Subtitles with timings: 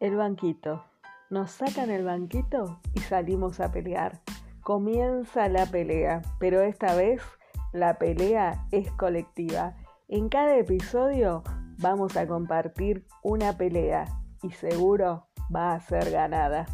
[0.00, 0.82] El banquito.
[1.28, 4.22] Nos sacan el banquito y salimos a pelear.
[4.62, 7.20] Comienza la pelea, pero esta vez
[7.74, 9.76] la pelea es colectiva.
[10.08, 11.42] En cada episodio
[11.82, 14.06] vamos a compartir una pelea
[14.42, 16.64] y seguro va a ser ganada.